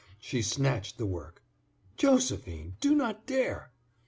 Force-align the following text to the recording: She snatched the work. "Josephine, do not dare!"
She 0.19 0.41
snatched 0.41 0.97
the 0.97 1.05
work. 1.05 1.43
"Josephine, 1.95 2.75
do 2.79 2.95
not 2.95 3.27
dare!" 3.27 3.69